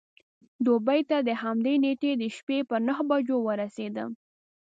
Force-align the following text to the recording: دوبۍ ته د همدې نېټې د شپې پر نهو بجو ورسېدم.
دوبۍ 0.65 1.01
ته 1.09 1.17
د 1.27 1.29
همدې 1.43 1.73
نېټې 1.83 2.11
د 2.17 2.23
شپې 2.35 2.57
پر 2.69 2.79
نهو 2.87 3.03
بجو 3.09 3.37
ورسېدم. 3.43 4.09